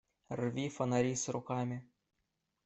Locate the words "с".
1.15-1.29